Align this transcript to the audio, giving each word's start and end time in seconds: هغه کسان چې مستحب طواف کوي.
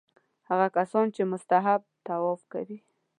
هغه 0.49 0.67
کسان 0.77 1.05
چې 1.15 1.21
مستحب 1.31 1.81
طواف 2.07 2.41
کوي. 2.53 2.77